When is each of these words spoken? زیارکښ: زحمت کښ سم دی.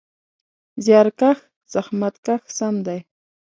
زیارکښ: 0.85 1.37
زحمت 1.73 2.15
کښ 2.25 2.41
سم 2.57 2.75
دی. 2.85 2.99